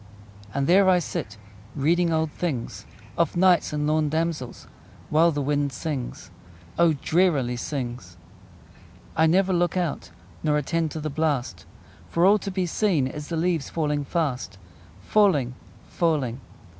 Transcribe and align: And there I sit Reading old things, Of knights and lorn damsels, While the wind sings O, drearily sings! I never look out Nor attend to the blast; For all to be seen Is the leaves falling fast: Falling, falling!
And 0.51 0.65
there 0.65 0.89
I 0.89 0.97
sit 0.97 1.37
Reading 1.75 2.11
old 2.11 2.31
things, 2.31 2.87
Of 3.19 3.37
knights 3.37 3.71
and 3.71 3.85
lorn 3.85 4.09
damsels, 4.09 4.65
While 5.11 5.29
the 5.31 5.43
wind 5.43 5.71
sings 5.71 6.31
O, 6.79 6.93
drearily 6.93 7.55
sings! 7.55 8.17
I 9.15 9.27
never 9.27 9.53
look 9.53 9.77
out 9.77 10.09
Nor 10.41 10.57
attend 10.57 10.89
to 10.89 10.99
the 10.99 11.11
blast; 11.11 11.67
For 12.09 12.25
all 12.25 12.39
to 12.39 12.49
be 12.49 12.65
seen 12.65 13.05
Is 13.05 13.27
the 13.27 13.37
leaves 13.37 13.69
falling 13.69 14.03
fast: 14.03 14.57
Falling, 15.01 15.53
falling! 15.87 16.41